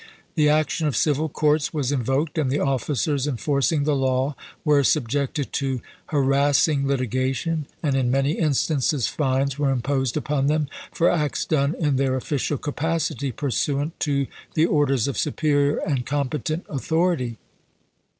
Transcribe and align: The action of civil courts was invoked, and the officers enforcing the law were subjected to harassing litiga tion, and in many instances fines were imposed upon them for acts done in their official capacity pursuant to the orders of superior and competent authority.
The 0.33 0.49
action 0.49 0.87
of 0.87 0.95
civil 0.95 1.29
courts 1.29 1.75
was 1.75 1.91
invoked, 1.91 2.39
and 2.39 2.49
the 2.49 2.57
officers 2.57 3.27
enforcing 3.27 3.83
the 3.83 3.95
law 3.95 4.35
were 4.65 4.83
subjected 4.83 5.53
to 5.53 5.79
harassing 6.07 6.85
litiga 6.85 7.35
tion, 7.35 7.67
and 7.83 7.95
in 7.95 8.09
many 8.09 8.31
instances 8.31 9.05
fines 9.07 9.59
were 9.59 9.69
imposed 9.69 10.17
upon 10.17 10.47
them 10.47 10.67
for 10.91 11.07
acts 11.07 11.45
done 11.45 11.75
in 11.77 11.97
their 11.97 12.15
official 12.15 12.57
capacity 12.57 13.31
pursuant 13.31 13.99
to 13.99 14.25
the 14.55 14.65
orders 14.65 15.07
of 15.07 15.19
superior 15.19 15.77
and 15.77 16.03
competent 16.07 16.65
authority. 16.67 17.37